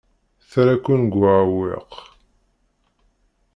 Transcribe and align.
Terra-ken 0.49 1.01
deg 1.09 1.13
uɛewwiq. 1.21 1.91